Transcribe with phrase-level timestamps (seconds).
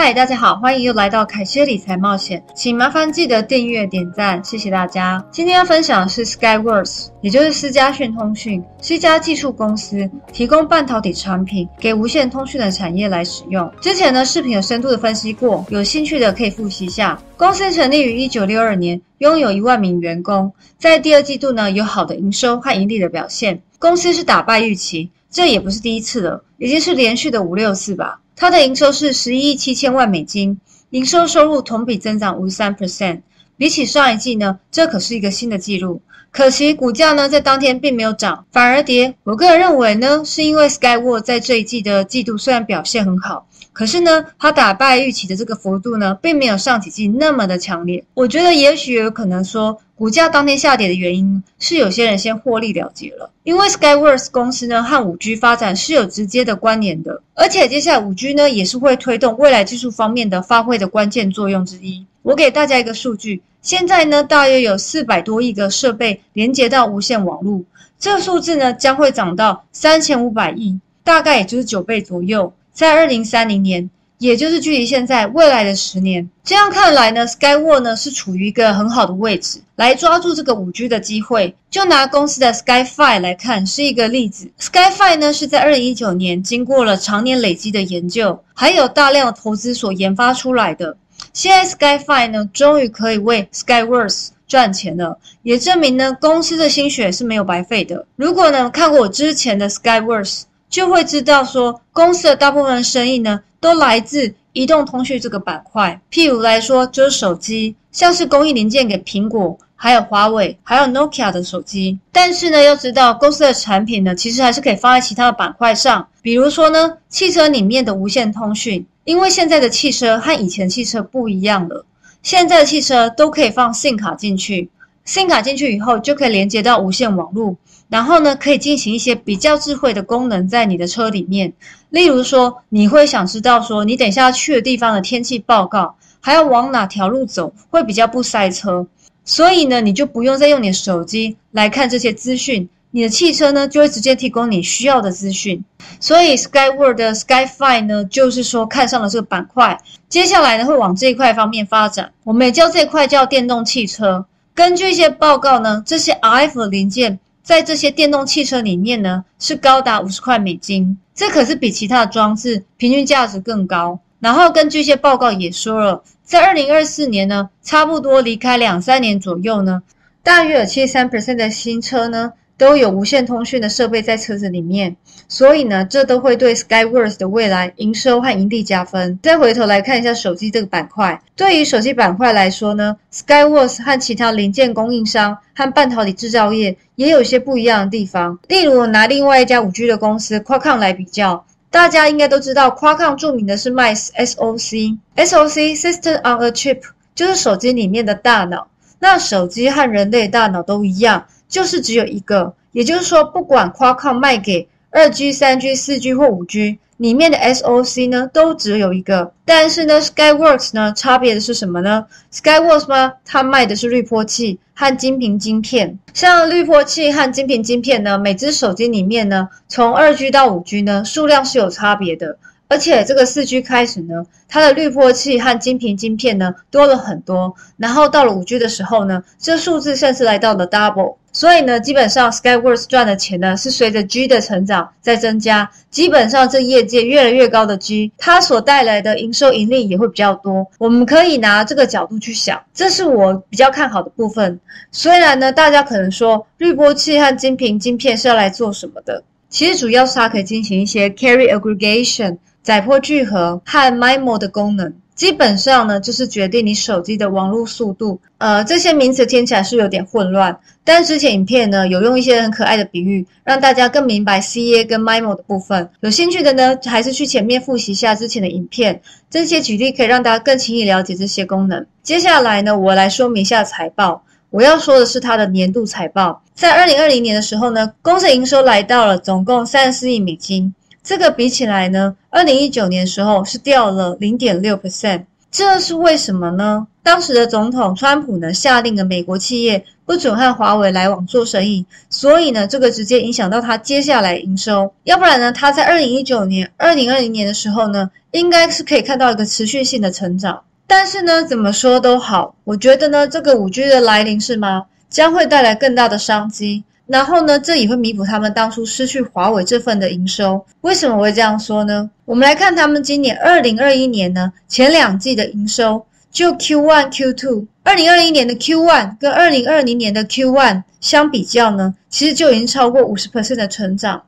[0.00, 5.22] 嗨，大家好，欢迎又来到凯西理财冒险，请麻烦记得订阅、点赞，谢谢大家。
[5.32, 13.68] 今天要分享的是 Skyworks，也就是思佳讯通讯，是一家技术公司，提供半导体产品给无线通讯的产业来使用。
[13.80, 17.20] 之前呢，视频有深度的分析过，有兴趣的可以复习一下。
[17.36, 28.20] 公司成立于一九六二年，拥有一万名员工，在第二季度呢有好的营收和盈利的表现，公司是打败预期，这也不是第一次了，已经是连续的五六次吧。
[28.40, 30.60] 它的营收是十一亿七千万美金，
[30.90, 33.22] 营收收入同比增长五十三 percent，
[33.56, 36.00] 比起上一季呢，这可是一个新的纪录。
[36.30, 39.16] 可惜股价呢在当天并没有涨，反而跌。
[39.24, 43.48] 我个人认为呢，是因为 Skyworks 在这一季的季度虽然表现很好。
[43.72, 48.04] 可是呢，它打败预期的这个幅度呢，并没有上几季那么的强烈。
[48.14, 53.28] 我觉得也许有可能说，股价当天下跌的原因是有些人先获利了结了。
[53.42, 62.06] 因为 Skyworks 公司呢和五 G 发展是有直接的关联的，而且接下来五 G 呢也是会推动未来技术方面的发挥的关键作用之一。
[62.22, 67.64] 我给大家一个数据，现在呢大约有四百多亿个设备连接到无线网络，
[67.98, 72.52] 这个数字呢将会涨到三千五百亿，大概也就是九倍左右。
[72.72, 81.54] 在二零三零年，也就是距离现在未来的十年，这样看来呢，Skyworks 呢是处于一个很好的位置，来抓住这个五 G 的机会。
[81.70, 84.50] 就拿公司的 SkyFi 来看，是一个例子。
[84.58, 90.96] SkyFi 呢是在二零一九年经过了常年累积的研究，还有大量的投资所研发出来的。
[91.32, 98.04] 现在 SkyFi 呢终于可以为 Skyworks 赚钱了，也证明呢公司的心血是没有白费的。
[98.16, 100.42] 如果呢看过我之前的 Skyworks。
[100.70, 106.00] 就会知道说，公司的大部分生意呢，都来自移动通讯这个板块。
[106.10, 111.98] 譬如来说，就是手机，像是供应零件给苹果、还有华为、还有 Nokia 的手机。
[112.12, 116.08] 但是呢，要知道公司的产品呢，其实还是可以放在其他的板块上。
[116.22, 121.84] 比如说呢，汽车里面的无线通讯，因为现在的汽车和以前汽车不一样了，
[122.22, 124.68] 现在的汽车都可以放 SIM 卡进去
[125.06, 127.56] ，SIM 卡进去以后就可以连接到无线网络。
[127.88, 131.54] 然后呢，可以进行一些比较智慧的功能在你的车里面，
[131.88, 138.86] 例如说，你会想知道说，你等一下去的地方的天气报告，还要往哪条路走会比较不塞车，
[139.24, 145.64] 所以呢，你就不用再用你的手机来看这些资讯，你的汽车呢就会直接提供你需要的资讯。
[145.98, 152.12] 所以 Skyworld 的 SkyFi 呢，就是说看上了这个板块，接下来呢会往这一块方面发展。
[152.24, 154.26] 我们也叫这块叫电动汽车。
[154.54, 157.18] 根据一些报告呢，这些 RF 零件。
[157.48, 163.98] 在这些电动汽车里面呢，是高达五十块美金，这可是比其他的装置平均价值更高。
[164.20, 169.82] 然后根据一些报告也说了，在二零二四年呢，差不多离开两三年左右呢，
[170.22, 172.34] 大约有七十三 percent 的新车呢。
[172.58, 174.96] 都有无线通讯的设备在车子里面，
[175.28, 179.18] 所以呢，这都会对 Skyworth 的未来营收和盈利加分。
[179.22, 188.36] 再回头来看一下手机这个板块，对于手机板块来说呢 Skyworth 和其他零件供应商和半导体制造业也有一些不一样的地方。
[188.48, 196.80] 例如拿另外一家五 G 的公司 Qualcomm 来比较，大家应该都知道，Qualcomm 著名的是卖 SOC，SOC System on a Chip，
[197.14, 198.66] 就是手机里面的大脑。
[198.98, 201.24] 那手机和人类大脑都一样。
[201.48, 209.32] 就是只有一个，也就是说，不管 Qualcomm 卖给二 G、三 G、四 G 或五 G，里面的 SOC 呢，都只有一个。
[209.44, 213.14] 但是呢，Skyworks 呢，差别的是什么呢？Skyworks 吗？
[213.24, 215.98] 它卖的是滤波器和晶屏晶片。
[216.12, 222.38] 像滤波器和晶屏晶片呢，每只手机里面呢，从二 G 到五 G 呢，数量是有差别的。
[222.68, 231.16] 而且这个四 G 开始呢，它的滤波器和晶屏晶片呢多了很多，然后到了五 G 的时候呢，这数字甚至来到了 double。
[231.32, 235.70] 所以呢，基本上 Skyworks 赚的钱呢是随着 G 的成长在增加。
[235.88, 240.66] 基本上这业界越来越高的 G，它所带来的营收盈利也会比较多。
[240.78, 244.60] 我们可以拿这个角度去想，这是我比较看好的部分。
[244.90, 249.22] 虽然呢，大家可能说滤波器和晶屏晶片是要来做什么的？
[249.48, 252.36] 其实主要是它可以进行一些 carry aggregation。
[252.68, 258.20] 载波聚合和 MIMO 的功能，基本上呢就是决定你手机的网络速度。
[258.36, 260.54] 呃，这些名词听起来是有点混乱，
[260.84, 265.88] 但之前影片呢有用一些很可爱的比喻，让大家更明白 CA 跟 MIMO 的部分。
[266.00, 269.00] 有兴趣的呢，还是去前面复习一下之前的影片，
[269.30, 271.86] 这些举例可以让大家更轻易了解这些功能。
[272.02, 274.22] 接下来呢，我来说明一下财报。
[274.50, 280.74] 我要说的是它的年度财报，在二零二零年的时候呢，公司营收来到了总共三十四亿美金。
[281.08, 286.86] 这个比起来呢，二零一九年时候是掉了零点六 percent，这是为什么呢？
[287.02, 294.92] 当时的总统川普呢下令了美国企业不准和华为来往做生意，所以呢，这个直接影响到他接下来营收。
[295.04, 300.62] 要不然呢，他在二零一九年、二零二零年的时候呢，应该是可以看到一个持续性的成长。
[300.86, 304.84] 但是呢，怎么说都好，我觉得呢，这个五 G 的来临是吗？
[305.08, 306.84] 将会带来更大的商机。
[307.08, 310.62] 然后呢，这也会弥补他们当初失去华为这份的营收。
[310.82, 312.08] 为什么会这样说呢？
[312.26, 324.22] 我们来看他们今年二零二一年呢前两季的营收，就 Q one、Q two，二零二一年的 Q one 跟二零二零年的 Q one 相比较呢，其实就已经超过五十 percent 的成长。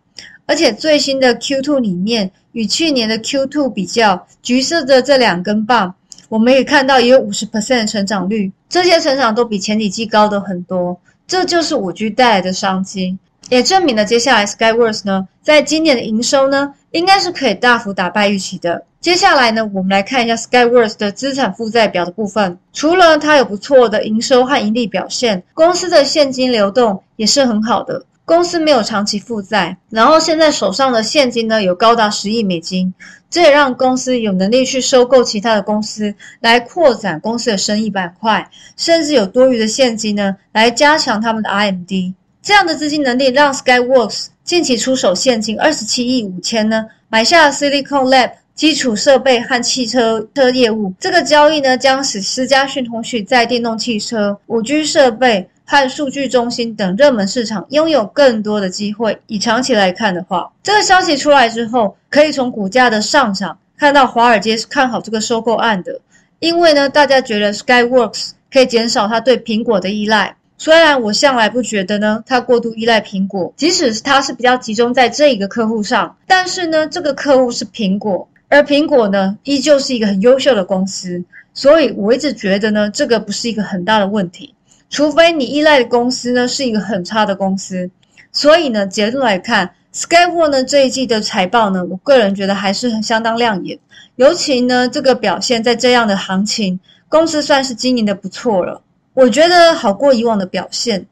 [0.46, 5.94] 而且最新的 Q two 里面，与去年的 Q two 比较，橘色的这两根棒，
[6.30, 8.50] 我们也看到也有五十 percent 的成长率。
[8.70, 10.98] 这些成长都比前几季高的很多。
[11.30, 13.16] 这就是五 G 带来的商机，
[13.50, 18.84] 也证明了接下来 Skyworth 呢，在今年的营收呢，应该是可以大幅打败预期的。
[19.00, 22.58] 接下来呢，我们来看一下 Skyworth 的资产负债表的部分。
[22.72, 28.04] 除了它有不错的营收和盈利表现，公司的现金流动也是很好的。
[28.30, 32.94] 公司没有长期负债，然后现在手上的现金呢有高达十亿美金，
[33.28, 42.14] 这也让公司有能力去收购其他的公司，来扩展公司的生意板块，甚至有多余的现金呢来加强他们的 R&D。
[42.40, 48.30] 这样的资金能力让 Skyworks 近期出手现金二十七亿五千呢，买下 Silicon Lab
[48.60, 50.92] 基础设备和汽车车业务。
[51.00, 55.48] 这个交易呢将使思佳讯通讯在电动汽车、五 G 设备。
[55.64, 59.16] 和数据中心等热门市场拥有更多的机会。
[59.28, 66.00] 以长期来看的话，这个消息出来之后，可以从股价的上涨看到华尔街是看好这个收购案的。
[66.40, 70.36] 因为呢，大家觉得 Skyworks 可以减少它对苹果的依赖。
[70.58, 81.24] 虽然我向来不觉得呢，它过度依赖苹果，即使是它是比较集中在这一个客户上，但是呢，这个客户是苹果，而苹果呢，依旧是一个很优秀的公司。
[81.54, 84.54] 所以我一直觉得呢，这个不是一个很大的问题。
[84.88, 87.90] 除非你依赖的公司呢是一个很差的公司，
[88.32, 93.78] 所以呢，结论来看，Skyworks 呢这一季的财报呢，我个人觉得还是很相当亮眼，
[94.16, 98.82] 尤其呢这个表现在这样的行情，公司算是经营的不错了，
[99.14, 101.06] 我觉得好过以往的表现。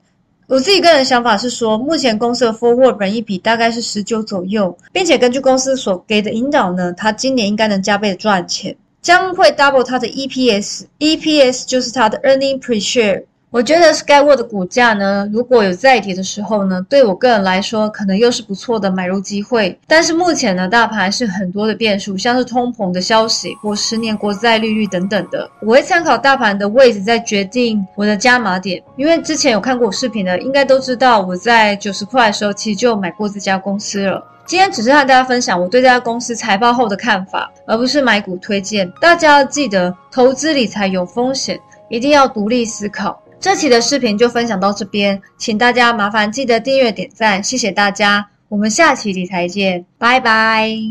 [0.48, 13.24] 我自己个人想法是说，目前公司的 Forward 本一比大概是十九左右，并且根据公司所给的引导呢，它今年应该能加倍赚钱，将会 double 它的 EPS，EPS 就是它的 Earning Per Share。
[13.50, 19.78] 我觉得 Skyworks 的股价呢，如果有再跌的时候呢，对我个人来说，可能又是不错的买入机会。
[19.86, 28.82] 但是目前呢，大盘是很多的变数，像是通膨的消息或十年国债利率等等的，我会参考大盘的位置再决定我的加码点。
[28.96, 34.22] 因为之前有看过我视频的，应该都知道我在九十块的时候其实就买过这家公司了。
[34.44, 38.90] 今天只是和大家分享我对这家公司财报后的看法，而不是买股推荐。
[39.00, 41.58] 大家要记得，投资理财有风险，
[41.88, 43.18] 一定要独立思考。
[43.40, 50.88] 这期的视频就分享到这边，请大家麻烦记得订阅点赞，谢谢大家，我们下期理财见，拜拜。